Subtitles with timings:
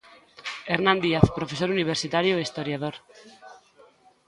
[0.73, 2.95] Hernán Díaz, profesor universitario e historiador.